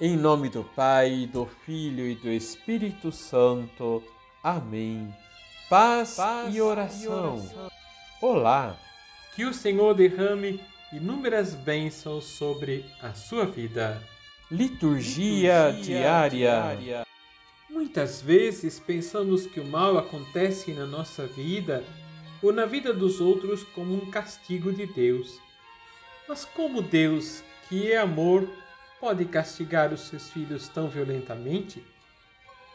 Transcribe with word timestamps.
Em 0.00 0.16
nome 0.16 0.48
do 0.48 0.64
Pai, 0.64 1.28
do 1.32 1.46
Filho 1.46 2.04
e 2.04 2.16
do 2.16 2.28
Espírito 2.28 3.12
Santo. 3.12 4.02
Amém. 4.42 5.14
Paz, 5.70 6.16
Paz 6.16 6.52
e, 6.52 6.60
oração. 6.60 7.36
e 7.36 7.38
oração. 7.38 7.70
Olá! 8.20 8.76
Que 9.36 9.44
o 9.44 9.54
Senhor 9.54 9.94
derrame 9.94 10.60
inúmeras 10.92 11.54
bênçãos 11.54 12.24
sobre 12.24 12.84
a 13.00 13.12
sua 13.14 13.46
vida. 13.46 14.02
Liturgia, 14.50 15.68
Liturgia 15.68 15.96
diária. 15.96 16.28
diária. 16.76 17.06
Muitas 17.70 18.20
vezes 18.20 18.80
pensamos 18.80 19.46
que 19.46 19.60
o 19.60 19.66
mal 19.66 19.96
acontece 19.96 20.72
na 20.72 20.86
nossa 20.86 21.24
vida 21.24 21.84
ou 22.42 22.52
na 22.52 22.66
vida 22.66 22.92
dos 22.92 23.20
outros 23.20 23.62
como 23.62 23.94
um 23.94 24.10
castigo 24.10 24.72
de 24.72 24.86
Deus. 24.86 25.38
Mas 26.28 26.44
como 26.44 26.82
Deus, 26.82 27.44
que 27.68 27.92
é 27.92 27.98
amor, 27.98 28.48
pode 29.00 29.24
castigar 29.26 29.92
os 29.92 30.08
seus 30.08 30.30
filhos 30.30 30.68
tão 30.68 30.88
violentamente? 30.88 31.84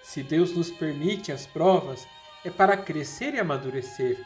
Se 0.04 0.24
Deus 0.24 0.56
nos 0.56 0.72
permite 0.72 1.32
as 1.32 1.46
provas, 1.46 2.08
é 2.44 2.50
para 2.50 2.78
crescer 2.78 3.34
e 3.34 3.40
amadurecer. 3.40 4.18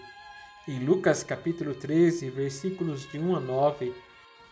Em 0.68 0.80
Lucas 0.80 1.24
capítulo 1.24 1.74
13, 1.74 2.30
versículos 2.30 3.10
de 3.12 3.20
1 3.20 3.36
a 3.36 3.40
9, 3.40 3.94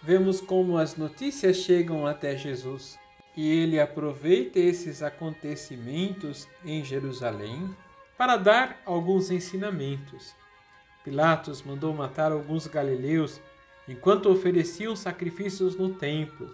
vemos 0.01 0.41
como 0.41 0.77
as 0.77 0.97
notícias 0.97 1.57
chegam 1.57 2.05
até 2.05 2.35
Jesus 2.35 2.99
e 3.35 3.49
ele 3.49 3.79
aproveita 3.79 4.59
esses 4.59 5.01
acontecimentos 5.01 6.47
em 6.65 6.83
Jerusalém 6.83 7.73
para 8.17 8.35
dar 8.35 8.81
alguns 8.85 9.31
ensinamentos. 9.31 10.35
Pilatos 11.03 11.61
mandou 11.61 11.93
matar 11.93 12.31
alguns 12.31 12.67
galileus 12.67 13.39
enquanto 13.87 14.29
ofereciam 14.29 14.95
sacrifícios 14.95 15.75
no 15.75 15.93
templo 15.93 16.53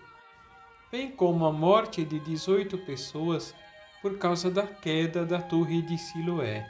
bem 0.92 1.12
como 1.12 1.46
a 1.46 1.52
morte 1.52 2.06
de 2.06 2.20
18 2.20 2.78
pessoas 2.80 3.54
por 4.02 4.18
causa 4.18 4.50
da 4.50 4.66
queda 4.66 5.26
da 5.26 5.42
torre 5.42 5.82
de 5.82 5.98
Siloé. 5.98 6.66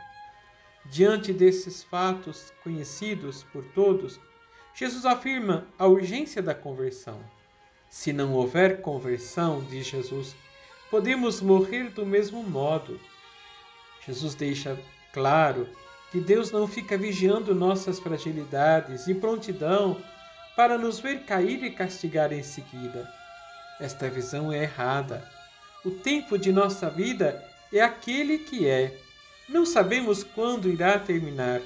Diante 0.85 1.33
desses 1.33 1.83
fatos 1.83 2.51
conhecidos 2.63 3.43
por 3.43 3.63
todos, 3.65 4.19
Jesus 4.73 5.05
afirma 5.05 5.67
a 5.77 5.85
urgência 5.85 6.41
da 6.41 6.55
conversão. 6.55 7.19
Se 7.89 8.13
não 8.13 8.33
houver 8.33 8.81
conversão, 8.81 9.63
diz 9.69 9.87
Jesus, 9.87 10.35
podemos 10.89 11.41
morrer 11.41 11.89
do 11.89 12.05
mesmo 12.05 12.41
modo. 12.43 12.99
Jesus 14.05 14.33
deixa 14.33 14.79
claro 15.13 15.67
que 16.11 16.19
Deus 16.19 16.51
não 16.51 16.67
fica 16.67 16.97
vigiando 16.97 17.53
nossas 17.53 17.99
fragilidades 17.99 19.07
e 19.07 19.13
prontidão 19.13 20.01
para 20.55 20.77
nos 20.77 20.99
ver 20.99 21.25
cair 21.25 21.63
e 21.63 21.71
castigar 21.71 22.31
em 22.31 22.41
seguida. 22.41 23.07
Esta 23.79 24.09
visão 24.09 24.51
é 24.51 24.63
errada. 24.63 25.23
O 25.85 25.91
tempo 25.91 26.37
de 26.37 26.51
nossa 26.51 26.89
vida 26.89 27.43
é 27.71 27.79
aquele 27.79 28.39
que 28.39 28.67
é. 28.67 28.97
Não 29.47 29.65
sabemos 29.65 30.23
quando 30.23 30.69
irá 30.69 30.97
terminar. 30.97 31.61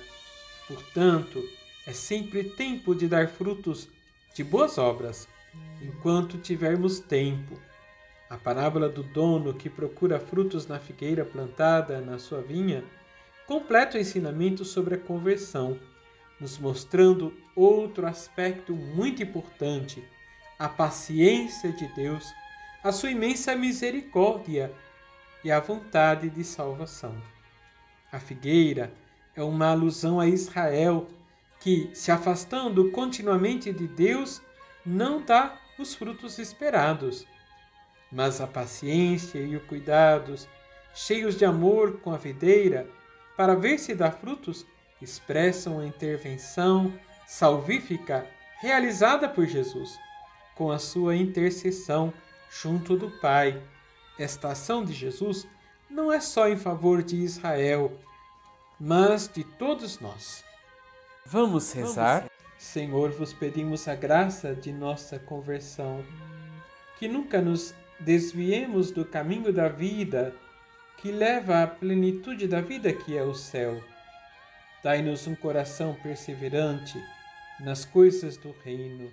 Portanto, 0.67 1.43
é 1.87 1.93
sempre 1.93 2.43
tempo 2.43 2.93
de 2.93 3.07
dar 3.07 3.27
frutos 3.27 3.87
de 4.35 4.43
boas 4.43 4.77
obras, 4.77 5.27
enquanto 5.81 6.37
tivermos 6.37 6.99
tempo. 6.99 7.59
A 8.29 8.37
parábola 8.37 8.87
do 8.87 9.03
dono 9.03 9.53
que 9.53 9.69
procura 9.69 10.19
frutos 10.19 10.67
na 10.67 10.79
figueira 10.79 11.25
plantada 11.25 11.99
na 11.99 12.17
sua 12.17 12.41
vinha 12.41 12.83
completa 13.45 13.97
o 13.97 13.99
ensinamento 13.99 14.63
sobre 14.63 14.95
a 14.95 14.97
conversão, 14.97 15.77
nos 16.39 16.57
mostrando 16.57 17.33
outro 17.55 18.07
aspecto 18.07 18.73
muito 18.73 19.21
importante 19.21 20.01
a 20.61 20.69
paciência 20.69 21.71
de 21.71 21.87
Deus, 21.87 22.35
a 22.83 22.91
sua 22.91 23.09
imensa 23.09 23.55
misericórdia 23.55 24.71
e 25.43 25.51
a 25.51 25.59
vontade 25.59 26.29
de 26.29 26.43
salvação. 26.43 27.19
A 28.11 28.19
figueira 28.19 28.93
é 29.35 29.41
uma 29.41 29.71
alusão 29.71 30.19
a 30.19 30.27
Israel, 30.27 31.07
que, 31.59 31.89
se 31.95 32.11
afastando 32.11 32.91
continuamente 32.91 33.73
de 33.73 33.87
Deus, 33.87 34.39
não 34.85 35.19
dá 35.19 35.57
os 35.79 35.95
frutos 35.95 36.37
esperados. 36.37 37.25
Mas 38.11 38.39
a 38.39 38.45
paciência 38.45 39.39
e 39.39 39.55
o 39.55 39.61
cuidados, 39.61 40.47
cheios 40.93 41.39
de 41.39 41.43
amor 41.43 42.01
com 42.01 42.13
a 42.13 42.17
videira, 42.17 42.87
para 43.35 43.55
ver 43.55 43.79
se 43.79 43.95
dá 43.95 44.11
frutos, 44.11 44.63
expressam 45.01 45.79
a 45.79 45.87
intervenção 45.87 46.93
salvífica 47.25 48.27
realizada 48.59 49.27
por 49.27 49.47
Jesus 49.47 49.97
com 50.61 50.69
a 50.69 50.77
sua 50.77 51.15
intercessão 51.15 52.13
junto 52.51 52.95
do 52.95 53.09
Pai. 53.09 53.59
Esta 54.19 54.49
ação 54.49 54.85
de 54.85 54.93
Jesus 54.93 55.47
não 55.89 56.13
é 56.13 56.19
só 56.19 56.47
em 56.47 56.55
favor 56.55 57.01
de 57.01 57.15
Israel, 57.15 57.97
mas 58.79 59.27
de 59.27 59.43
todos 59.43 59.99
nós. 59.99 60.45
Vamos 61.25 61.73
rezar? 61.73 62.29
Senhor, 62.59 63.09
vos 63.09 63.33
pedimos 63.33 63.87
a 63.87 63.95
graça 63.95 64.53
de 64.53 64.71
nossa 64.71 65.17
conversão, 65.17 66.05
que 66.99 67.07
nunca 67.07 67.41
nos 67.41 67.73
desviemos 67.99 68.91
do 68.91 69.03
caminho 69.03 69.51
da 69.51 69.67
vida 69.67 70.31
que 70.97 71.11
leva 71.11 71.63
à 71.63 71.65
plenitude 71.65 72.47
da 72.47 72.61
vida 72.61 72.93
que 72.93 73.17
é 73.17 73.23
o 73.23 73.33
céu. 73.33 73.83
Dai-nos 74.83 75.25
um 75.25 75.33
coração 75.33 75.97
perseverante 76.03 77.03
nas 77.59 77.83
coisas 77.83 78.37
do 78.37 78.53
reino 78.63 79.11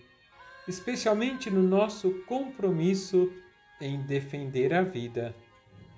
especialmente 0.69 1.51
no 1.51 1.63
nosso 1.63 2.11
compromisso 2.27 3.33
em 3.81 4.01
defender 4.03 4.75
a 4.75 4.83
vida. 4.83 5.35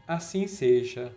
Assim 0.06 0.46
seja. 0.46 1.12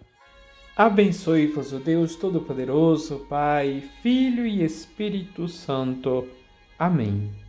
Abençoe-vos 0.76 1.72
o 1.72 1.80
Deus 1.80 2.16
Todo-Poderoso, 2.16 3.26
Pai, 3.30 3.84
Filho 4.02 4.46
e 4.46 4.64
Espírito 4.64 5.48
Santo. 5.48 6.28
Amém. 6.80 7.43